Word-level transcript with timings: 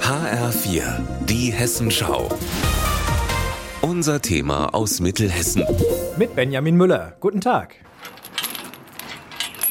HR4, 0.00 0.82
die 1.26 1.52
Hessenschau. 1.52 2.28
Unser 3.80 4.20
Thema 4.20 4.74
aus 4.74 5.00
Mittelhessen. 5.00 5.64
Mit 6.16 6.34
Benjamin 6.34 6.76
Müller. 6.76 7.16
Guten 7.20 7.40
Tag. 7.40 7.76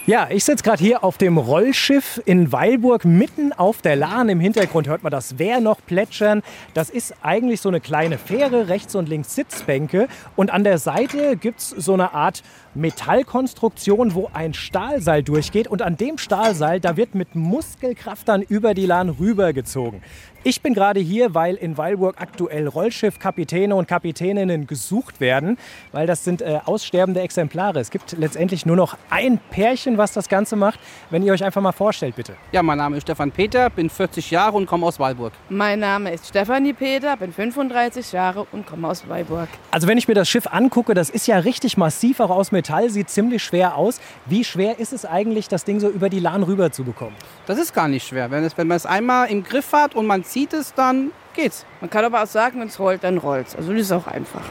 Ja, 0.10 0.28
ich 0.32 0.44
sitze 0.44 0.64
gerade 0.64 0.84
hier 0.84 1.04
auf 1.04 1.20
dem 1.20 1.38
Rollschiff 1.38 2.20
in 2.26 2.52
Weilburg, 2.52 3.06
mitten 3.06 3.54
auf 3.54 3.84
der 3.84 3.96
Lahn. 3.96 4.28
Im 4.28 4.40
Hintergrund 4.40 4.88
hört 4.88 5.04
man 5.04 5.12
das 5.12 5.38
Wehr 5.38 5.60
noch 5.60 5.86
plätschern. 5.86 6.42
Das 6.74 6.90
ist 6.90 7.14
eigentlich 7.22 7.62
so 7.62 7.70
eine 7.70 7.80
kleine 7.80 8.18
Fähre, 8.18 8.70
rechts 8.70 8.96
und 8.96 9.08
links 9.08 9.36
Sitzbänke. 9.36 10.08
Und 10.36 10.50
an 10.50 10.64
der 10.64 10.80
Seite 10.80 11.38
gibt 11.38 11.60
es 11.60 11.70
so 11.70 11.94
eine 11.94 12.16
Art 12.16 12.42
Metallkonstruktion, 12.74 14.16
wo 14.16 14.32
ein 14.34 14.56
Stahlseil 14.56 15.22
durchgeht. 15.22 15.68
Und 15.68 15.84
an 15.84 15.96
dem 15.96 16.18
Stahlseil, 16.18 16.80
da 16.80 16.98
wird 16.98 17.14
mit 17.14 17.36
Muskelkraft 17.36 18.28
dann 18.28 18.42
über 18.42 18.74
die 18.74 18.88
Lahn 18.88 19.10
rübergezogen. 19.10 20.02
Ich 20.46 20.62
bin 20.62 20.74
gerade 20.74 21.02
hier, 21.02 21.36
weil 21.36 21.56
in 21.56 21.78
Weilburg 21.78 22.16
aktuell 22.18 22.66
Rollschiffkapitäne 22.66 23.76
und 23.76 23.90
Kapitäninnen 23.90 24.68
gesucht 24.68 25.20
werden, 25.20 25.58
weil 25.92 26.08
das 26.08 26.24
sind 26.24 26.42
äh, 26.42 26.60
aussterbende 26.64 27.20
Exemplare. 27.20 27.82
Es 27.82 27.92
gibt 27.92 28.14
letztendlich 28.14 28.66
nur 28.66 28.78
noch 28.78 28.98
ein 29.10 29.38
Pärchen, 29.52 29.98
was 29.98 30.14
das 30.14 30.30
Ganze 30.30 30.56
macht. 30.56 30.80
Wenn 31.10 31.24
ihr 31.24 31.34
euch 31.34 31.44
einfach 31.44 31.62
mal 31.62 31.74
vorstellt, 31.74 32.16
bitte. 32.16 32.38
Ja, 32.54 32.64
mein 32.64 32.78
Name 32.78 32.96
ist 32.96 33.04
Stefan 33.04 33.32
Peter, 33.32 33.70
bin 33.70 33.90
40 33.90 34.32
Jahre 34.32 34.56
und 34.56 34.66
komme 34.66 34.86
aus 34.86 34.98
Weilburg. 34.98 35.34
Mein 35.50 35.82
Name 35.82 36.14
ist 36.14 36.28
Stefanie 36.28 36.72
Peter, 36.72 37.18
bin 37.18 37.34
35 37.34 38.14
Jahre 38.14 38.48
und 38.54 38.66
komme 38.66 38.88
aus 38.88 39.10
Weilburg. 39.10 39.50
Also 39.72 39.88
wenn 39.90 39.98
ich 39.98 40.08
mir 40.08 40.14
das 40.14 40.30
Schiff 40.30 40.48
angucke, 40.48 40.94
das 40.94 41.10
ist 41.10 41.28
ja 41.28 41.40
richtig 41.40 41.76
massiv, 41.76 42.22
auch 42.22 42.30
aus 42.30 42.54
Metall, 42.54 42.90
sieht 42.90 43.10
ziemlich 43.10 43.44
schwer 43.44 43.76
aus. 43.76 44.00
Wie 44.26 44.46
schwer 44.46 44.80
ist 44.80 44.94
es 44.94 45.04
eigentlich, 45.04 45.50
das 45.50 45.66
Ding 45.66 45.82
so 45.82 45.90
über 45.90 46.08
die 46.08 46.20
Lahn 46.20 46.44
rüber 46.44 46.72
zu 46.72 46.86
bekommen? 46.86 47.18
Das 47.46 47.60
ist 47.60 47.74
gar 47.74 47.90
nicht 47.90 48.08
schwer. 48.08 48.32
Wenn, 48.32 48.46
es, 48.46 48.58
wenn 48.58 48.68
man 48.68 48.78
es 48.78 48.86
einmal 48.86 49.30
im 49.30 49.44
Griff 49.44 49.74
hat 49.74 49.96
und 49.96 50.06
man 50.06 50.24
zieht 50.30 50.54
es, 50.54 50.74
dann 50.74 51.12
geht's. 51.34 51.66
Man 51.82 51.90
kann 51.90 52.06
aber 52.06 52.24
auch 52.24 52.28
sagen, 52.28 52.60
wenn 52.60 52.68
es 52.68 52.80
rollt, 52.80 53.04
dann 53.04 53.18
rollt 53.18 53.48
es. 53.48 53.56
Also 53.56 53.72
das 53.74 53.82
ist 53.82 53.92
auch 53.92 54.08
einfach. 54.08 54.42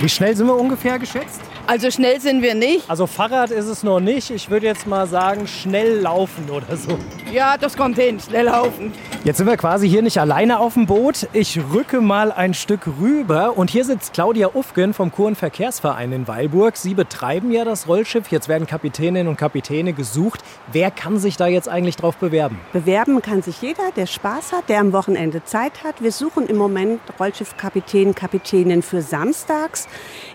Wie 0.00 0.08
schnell 0.08 0.36
sind 0.36 0.46
wir 0.46 0.56
ungefähr 0.56 0.98
geschätzt? 0.98 1.40
Also 1.66 1.90
schnell 1.90 2.20
sind 2.20 2.42
wir 2.42 2.54
nicht. 2.54 2.88
Also 2.88 3.06
Fahrrad 3.06 3.50
ist 3.50 3.66
es 3.66 3.82
noch 3.82 4.00
nicht. 4.00 4.30
Ich 4.30 4.50
würde 4.50 4.66
jetzt 4.66 4.86
mal 4.86 5.06
sagen, 5.06 5.46
schnell 5.46 6.00
laufen 6.00 6.48
oder 6.50 6.76
so. 6.76 6.98
Ja, 7.36 7.58
das 7.58 7.76
kommt 7.76 7.98
hin, 7.98 8.18
schnell 8.18 8.46
laufen. 8.46 8.94
Jetzt 9.22 9.36
sind 9.36 9.46
wir 9.46 9.58
quasi 9.58 9.86
hier 9.86 10.00
nicht 10.00 10.18
alleine 10.18 10.58
auf 10.58 10.72
dem 10.72 10.86
Boot. 10.86 11.28
Ich 11.34 11.60
rücke 11.70 12.00
mal 12.00 12.32
ein 12.32 12.54
Stück 12.54 12.86
rüber 12.98 13.58
und 13.58 13.68
hier 13.68 13.84
sitzt 13.84 14.14
Claudia 14.14 14.54
Ufgen 14.54 14.94
vom 14.94 15.12
Kurvenverkehrsverein 15.12 16.12
in 16.12 16.28
Weilburg. 16.28 16.78
Sie 16.78 16.94
betreiben 16.94 17.52
ja 17.52 17.66
das 17.66 17.88
Rollschiff. 17.88 18.28
Jetzt 18.28 18.48
werden 18.48 18.66
Kapitäninnen 18.66 19.28
und 19.28 19.36
Kapitäne 19.36 19.92
gesucht. 19.92 20.40
Wer 20.72 20.90
kann 20.90 21.18
sich 21.18 21.36
da 21.36 21.46
jetzt 21.46 21.68
eigentlich 21.68 21.96
drauf 21.96 22.16
bewerben? 22.16 22.58
Bewerben 22.72 23.20
kann 23.20 23.42
sich 23.42 23.60
jeder, 23.60 23.92
der 23.94 24.06
Spaß 24.06 24.52
hat, 24.52 24.70
der 24.70 24.80
am 24.80 24.94
Wochenende 24.94 25.44
Zeit 25.44 25.84
hat. 25.84 26.00
Wir 26.00 26.12
suchen 26.12 26.46
im 26.46 26.56
Moment 26.56 27.02
Rollschiffkapitän, 27.20 28.14
Kapitänin 28.14 28.80
für 28.80 29.02
samstags 29.02 29.88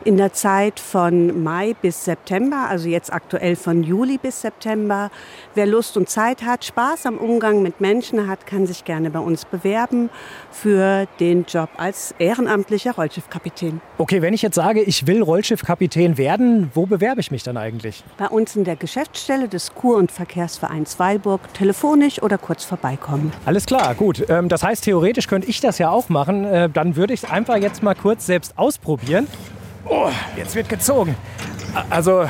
in 0.03 0.17
der 0.17 0.33
Zeit 0.33 0.79
von 0.79 1.41
Mai 1.41 1.73
bis 1.81 2.05
September, 2.05 2.67
also 2.69 2.87
jetzt 2.87 3.11
aktuell 3.11 3.55
von 3.55 3.81
Juli 3.81 4.19
bis 4.19 4.41
September. 4.41 5.09
Wer 5.55 5.65
Lust 5.65 5.97
und 5.97 6.07
Zeit 6.07 6.43
hat, 6.43 6.63
Spaß 6.63 6.90
am 7.05 7.17
Umgang 7.17 7.61
mit 7.61 7.81
Menschen 7.81 8.27
hat, 8.27 8.45
kann 8.45 8.67
sich 8.67 8.85
gerne 8.85 9.09
bei 9.09 9.19
uns 9.19 9.45
bewerben 9.45 10.09
für 10.51 11.07
den 11.19 11.45
Job 11.45 11.69
als 11.77 12.13
ehrenamtlicher 12.19 12.91
Rollschiffkapitän. 12.93 13.81
Okay, 13.97 14.21
wenn 14.21 14.33
ich 14.33 14.41
jetzt 14.41 14.55
sage, 14.55 14.81
ich 14.81 15.07
will 15.07 15.21
Rollschiffkapitän 15.21 16.17
werden, 16.17 16.69
wo 16.73 16.85
bewerbe 16.85 17.21
ich 17.21 17.31
mich 17.31 17.43
dann 17.43 17.57
eigentlich? 17.57 18.03
Bei 18.17 18.27
uns 18.27 18.55
in 18.55 18.63
der 18.63 18.75
Geschäftsstelle 18.75 19.47
des 19.47 19.73
Kur- 19.73 19.97
und 19.97 20.11
Verkehrsvereins 20.11 20.99
Weilburg 20.99 21.53
telefonisch 21.53 22.21
oder 22.21 22.37
kurz 22.37 22.65
vorbeikommen. 22.65 23.31
Alles 23.45 23.65
klar, 23.65 23.95
gut. 23.95 24.23
Ähm, 24.29 24.49
das 24.49 24.63
heißt, 24.63 24.83
theoretisch 24.83 25.27
könnte 25.27 25.47
ich 25.49 25.61
das 25.61 25.77
ja 25.77 25.89
auch 25.89 26.09
machen. 26.09 26.43
Äh, 26.45 26.69
dann 26.69 26.95
würde 26.95 27.13
ich 27.13 27.23
es 27.23 27.29
einfach 27.29 27.55
jetzt 27.57 27.81
mal 27.81 27.95
kurz 27.95 28.25
selbst 28.25 28.57
ausprobieren. 28.57 29.27
Oh, 29.85 30.09
jetzt 30.35 30.55
wird 30.55 30.69
gezogen. 30.69 31.15
Also, 31.89 32.25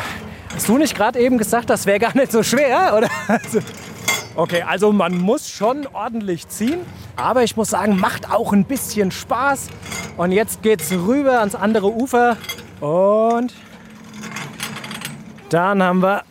hast 0.54 0.70
du 0.70 0.78
nicht 0.78 0.96
gerade 0.96 1.20
eben 1.20 1.38
gesagt, 1.38 1.70
das 1.70 1.86
wäre 1.86 2.00
gar 2.00 2.16
nicht 2.16 2.32
so 2.32 2.44
schwer, 2.44 2.94
oder? 2.96 3.10
Also, 3.28 3.60
okay, 4.36 4.62
also 4.62 4.92
man 4.92 5.18
muss 5.18 5.50
schon 5.50 5.88
ordentlich 5.88 6.48
ziehen, 6.48 6.80
aber 7.16 7.44
ich 7.44 7.56
muss 7.56 7.70
sagen, 7.70 8.00
macht 8.00 8.32
auch 8.32 8.54
ein 8.54 8.66
bisschen 8.66 9.12
Spaß. 9.12 9.68
Und 10.18 10.32
jetzt 10.32 10.62
geht's 10.62 10.92
rüber 10.92 11.40
ans 11.40 11.56
andere 11.56 11.94
Ufer 11.94 12.38
und 12.80 13.54
dann 15.50 15.84
haben 15.84 16.02
wir 16.02 16.24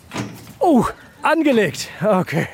oh, 0.58 0.84
angelegt. 1.22 1.88
Okay. 2.02 2.48